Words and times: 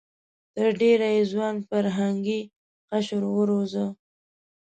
تر 0.55 0.67
ډېره 0.81 1.07
یې 1.15 1.23
ځوان 1.31 1.55
فرهنګي 1.69 2.41
قشر 2.89 3.21
وروزه. 3.35 3.85